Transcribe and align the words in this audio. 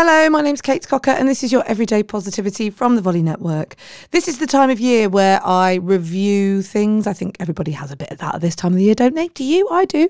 Hello, 0.00 0.30
my 0.30 0.42
name's 0.42 0.62
Kate 0.62 0.86
Cocker, 0.86 1.10
and 1.10 1.28
this 1.28 1.42
is 1.42 1.50
your 1.50 1.64
Everyday 1.66 2.04
Positivity 2.04 2.70
from 2.70 2.94
the 2.94 3.02
Volley 3.02 3.20
Network. 3.20 3.74
This 4.12 4.28
is 4.28 4.38
the 4.38 4.46
time 4.46 4.70
of 4.70 4.78
year 4.78 5.08
where 5.08 5.44
I 5.44 5.74
review 5.74 6.62
things. 6.62 7.08
I 7.08 7.12
think 7.12 7.36
everybody 7.40 7.72
has 7.72 7.90
a 7.90 7.96
bit 7.96 8.12
of 8.12 8.18
that 8.18 8.36
at 8.36 8.40
this 8.40 8.54
time 8.54 8.74
of 8.74 8.78
the 8.78 8.84
year, 8.84 8.94
don't 8.94 9.16
they? 9.16 9.26
Do 9.26 9.42
you? 9.42 9.68
I 9.72 9.86
do. 9.86 10.08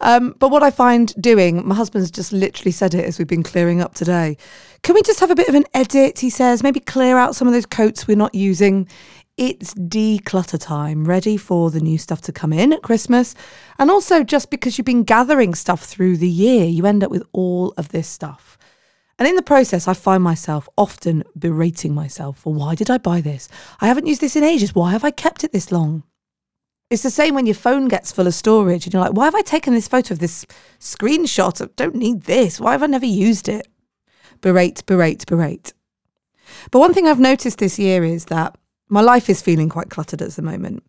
Um, 0.00 0.34
but 0.38 0.50
what 0.50 0.62
I 0.62 0.70
find 0.70 1.14
doing, 1.20 1.68
my 1.68 1.74
husband's 1.74 2.10
just 2.10 2.32
literally 2.32 2.72
said 2.72 2.94
it 2.94 3.04
as 3.04 3.18
we've 3.18 3.28
been 3.28 3.42
clearing 3.42 3.82
up 3.82 3.92
today. 3.92 4.38
Can 4.82 4.94
we 4.94 5.02
just 5.02 5.20
have 5.20 5.30
a 5.30 5.34
bit 5.34 5.50
of 5.50 5.54
an 5.54 5.66
edit? 5.74 6.20
He 6.20 6.30
says, 6.30 6.62
maybe 6.62 6.80
clear 6.80 7.18
out 7.18 7.36
some 7.36 7.46
of 7.46 7.52
those 7.52 7.66
coats 7.66 8.08
we're 8.08 8.16
not 8.16 8.34
using. 8.34 8.88
It's 9.36 9.74
declutter 9.74 10.58
time, 10.58 11.04
ready 11.04 11.36
for 11.36 11.70
the 11.70 11.80
new 11.80 11.98
stuff 11.98 12.22
to 12.22 12.32
come 12.32 12.54
in 12.54 12.72
at 12.72 12.82
Christmas. 12.82 13.34
And 13.78 13.90
also, 13.90 14.24
just 14.24 14.50
because 14.50 14.78
you've 14.78 14.86
been 14.86 15.04
gathering 15.04 15.54
stuff 15.54 15.84
through 15.84 16.16
the 16.16 16.30
year, 16.30 16.64
you 16.64 16.86
end 16.86 17.04
up 17.04 17.10
with 17.10 17.24
all 17.32 17.74
of 17.76 17.90
this 17.90 18.08
stuff. 18.08 18.57
And 19.18 19.26
in 19.26 19.34
the 19.34 19.42
process, 19.42 19.88
I 19.88 19.94
find 19.94 20.22
myself 20.22 20.68
often 20.78 21.24
berating 21.36 21.94
myself 21.94 22.38
for 22.38 22.54
why 22.54 22.74
did 22.74 22.88
I 22.88 22.98
buy 22.98 23.20
this? 23.20 23.48
I 23.80 23.88
haven't 23.88 24.06
used 24.06 24.20
this 24.20 24.36
in 24.36 24.44
ages. 24.44 24.74
Why 24.74 24.92
have 24.92 25.04
I 25.04 25.10
kept 25.10 25.42
it 25.42 25.52
this 25.52 25.72
long? 25.72 26.04
It's 26.90 27.02
the 27.02 27.10
same 27.10 27.34
when 27.34 27.44
your 27.44 27.54
phone 27.54 27.88
gets 27.88 28.12
full 28.12 28.26
of 28.26 28.34
storage 28.34 28.86
and 28.86 28.94
you're 28.94 29.02
like, 29.02 29.12
why 29.12 29.26
have 29.26 29.34
I 29.34 29.42
taken 29.42 29.74
this 29.74 29.88
photo 29.88 30.14
of 30.14 30.20
this 30.20 30.46
screenshot? 30.80 31.60
I 31.60 31.68
don't 31.76 31.96
need 31.96 32.22
this. 32.22 32.60
Why 32.60 32.72
have 32.72 32.82
I 32.82 32.86
never 32.86 33.06
used 33.06 33.48
it? 33.48 33.68
Berate, 34.40 34.86
berate, 34.86 35.26
berate. 35.26 35.72
But 36.70 36.78
one 36.78 36.94
thing 36.94 37.06
I've 37.06 37.20
noticed 37.20 37.58
this 37.58 37.78
year 37.78 38.04
is 38.04 38.26
that 38.26 38.56
my 38.88 39.00
life 39.02 39.28
is 39.28 39.42
feeling 39.42 39.68
quite 39.68 39.90
cluttered 39.90 40.22
at 40.22 40.30
the 40.30 40.42
moment. 40.42 40.82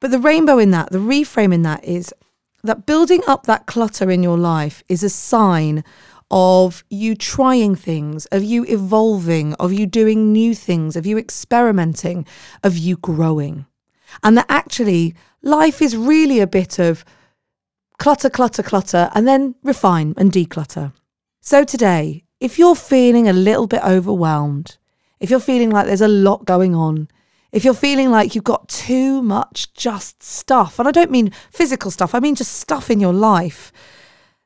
But 0.00 0.12
the 0.12 0.20
rainbow 0.20 0.58
in 0.58 0.70
that, 0.70 0.92
the 0.92 0.98
reframe 0.98 1.52
in 1.52 1.62
that 1.62 1.84
is 1.84 2.14
that 2.62 2.86
building 2.86 3.22
up 3.26 3.46
that 3.46 3.66
clutter 3.66 4.10
in 4.10 4.22
your 4.22 4.38
life 4.38 4.84
is 4.88 5.02
a 5.02 5.08
sign 5.08 5.82
of 6.30 6.84
you 6.90 7.14
trying 7.14 7.74
things, 7.74 8.26
of 8.26 8.44
you 8.44 8.64
evolving, 8.64 9.54
of 9.54 9.72
you 9.72 9.86
doing 9.86 10.32
new 10.32 10.54
things, 10.54 10.96
of 10.96 11.06
you 11.06 11.16
experimenting, 11.18 12.26
of 12.62 12.76
you 12.76 12.96
growing. 12.96 13.66
And 14.22 14.36
that 14.36 14.46
actually 14.48 15.14
life 15.42 15.80
is 15.80 15.96
really 15.96 16.40
a 16.40 16.46
bit 16.46 16.78
of 16.78 17.04
clutter, 17.98 18.30
clutter, 18.30 18.62
clutter, 18.62 19.10
and 19.14 19.26
then 19.26 19.54
refine 19.62 20.14
and 20.16 20.30
declutter. 20.30 20.92
So 21.40 21.64
today, 21.64 22.24
if 22.40 22.58
you're 22.58 22.76
feeling 22.76 23.28
a 23.28 23.32
little 23.32 23.66
bit 23.66 23.82
overwhelmed, 23.82 24.76
if 25.20 25.30
you're 25.30 25.40
feeling 25.40 25.70
like 25.70 25.86
there's 25.86 26.00
a 26.00 26.08
lot 26.08 26.44
going 26.44 26.74
on, 26.74 27.08
if 27.50 27.64
you're 27.64 27.74
feeling 27.74 28.10
like 28.10 28.34
you've 28.34 28.44
got 28.44 28.68
too 28.68 29.22
much 29.22 29.72
just 29.72 30.22
stuff, 30.22 30.78
and 30.78 30.86
I 30.86 30.92
don't 30.92 31.10
mean 31.10 31.32
physical 31.50 31.90
stuff, 31.90 32.14
I 32.14 32.20
mean 32.20 32.34
just 32.34 32.52
stuff 32.52 32.90
in 32.90 33.00
your 33.00 33.14
life, 33.14 33.72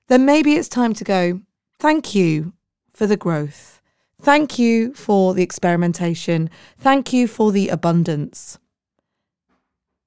then 0.08 0.24
maybe 0.24 0.54
it's 0.54 0.68
time 0.68 0.94
to 0.94 1.04
go, 1.04 1.40
Thank 1.82 2.14
you 2.14 2.52
for 2.92 3.08
the 3.08 3.16
growth. 3.16 3.82
Thank 4.20 4.56
you 4.56 4.94
for 4.94 5.34
the 5.34 5.42
experimentation. 5.42 6.48
Thank 6.78 7.12
you 7.12 7.26
for 7.26 7.50
the 7.50 7.70
abundance. 7.70 8.56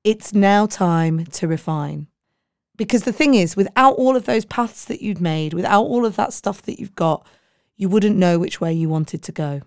It's 0.02 0.34
now 0.34 0.68
time 0.68 1.26
to 1.26 1.50
refine. 1.50 2.08
Because 2.78 3.04
the 3.04 3.12
thing 3.12 3.34
is, 3.34 3.58
without 3.58 3.96
all 3.96 4.16
of 4.16 4.24
those 4.24 4.46
paths 4.46 4.86
that 4.86 5.02
you've 5.02 5.20
made, 5.20 5.54
without 5.54 5.84
all 5.84 6.06
of 6.06 6.16
that 6.16 6.32
stuff 6.32 6.62
that 6.62 6.80
you've 6.80 6.96
got, 6.96 7.28
you 7.76 7.90
wouldn't 7.90 8.16
know 8.16 8.40
which 8.40 8.62
way 8.62 8.72
you 8.72 8.88
wanted 8.88 9.22
to 9.24 9.34
go. 9.34 9.60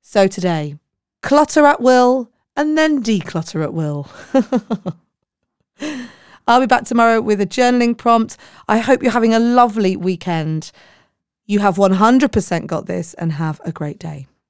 So 0.00 0.26
today, 0.26 0.80
clutter 1.22 1.64
at 1.64 1.80
will 1.80 2.28
and 2.56 2.76
then 2.76 3.04
declutter 3.04 3.62
at 3.62 3.72
will. 3.72 4.10
I'll 6.48 6.58
be 6.60 6.66
back 6.66 6.86
tomorrow 6.86 7.20
with 7.20 7.40
a 7.40 7.46
journaling 7.46 7.96
prompt. 7.96 8.36
I 8.66 8.78
hope 8.78 9.00
you're 9.00 9.12
having 9.12 9.32
a 9.32 9.38
lovely 9.38 9.96
weekend. 9.96 10.72
You 11.46 11.58
have 11.58 11.76
100% 11.76 12.66
got 12.66 12.86
this 12.86 13.12
and 13.14 13.32
have 13.32 13.60
a 13.66 13.72
great 13.72 13.98
day. 13.98 14.26